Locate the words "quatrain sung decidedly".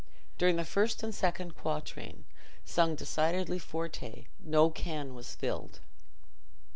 1.55-3.59